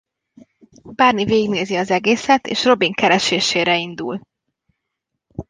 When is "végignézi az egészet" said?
1.25-2.47